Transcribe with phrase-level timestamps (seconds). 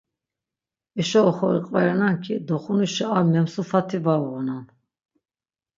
[1.01, 4.65] Eşo oxori qverenan ki doxunuşi ar memsufati var uğunan.